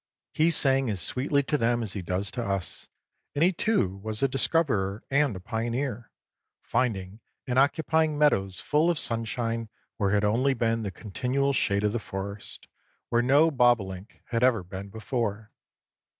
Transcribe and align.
He 0.33 0.49
sang 0.49 0.89
as 0.89 0.99
sweetly 0.99 1.43
to 1.43 1.59
them 1.59 1.83
as 1.83 1.93
he 1.93 2.01
does 2.01 2.31
to 2.31 2.43
us, 2.43 2.89
and 3.35 3.43
he 3.43 3.53
too 3.53 3.97
was 3.97 4.23
a 4.23 4.27
discoverer 4.27 5.03
and 5.11 5.35
a 5.35 5.39
pioneer, 5.39 6.09
finding 6.63 7.19
and 7.45 7.59
occupying 7.59 8.17
meadows 8.17 8.59
full 8.59 8.89
of 8.89 8.97
sunshine 8.97 9.69
where 9.97 10.09
had 10.09 10.25
only 10.25 10.55
been 10.55 10.81
the 10.81 10.89
continual 10.89 11.53
shade 11.53 11.83
of 11.83 11.93
the 11.93 11.99
forest, 11.99 12.65
where 13.09 13.21
no 13.21 13.51
bobolink 13.51 14.21
had 14.29 14.41
ever 14.43 14.63
been 14.63 14.89
before. 14.89 15.51